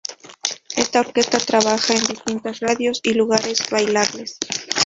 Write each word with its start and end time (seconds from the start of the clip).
Esta 0.75 1.01
orquesta 1.01 1.37
trabajaba 1.37 1.99
en 1.99 2.05
distintas 2.07 2.59
radios 2.61 3.01
y 3.03 3.13
lugares 3.13 3.69
bailables. 3.69 4.39